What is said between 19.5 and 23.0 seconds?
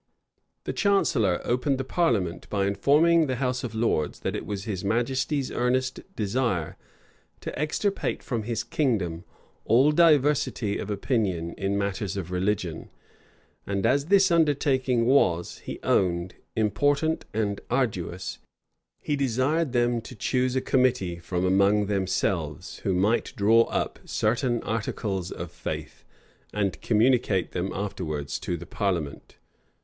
them to choose a committee from among themselves, who